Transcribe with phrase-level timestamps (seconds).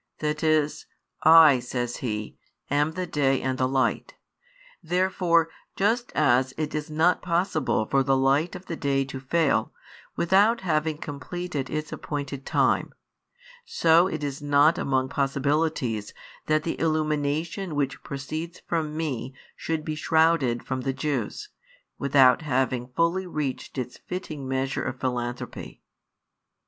[0.17, 0.87] That is,
[1.21, 2.39] "I," says He,
[2.71, 4.15] "am the Day and the Light.
[4.81, 9.71] Therefore, just as it is not possible for the light of the day to fail,
[10.15, 12.95] without having completed its appointed time;
[13.63, 16.15] so it is not among possibilities
[16.47, 21.49] that the illumination which proceeds from Me should be shrouded from the Jews,
[21.99, 25.83] without having fully reached its fitting measure of |113 philanthropy."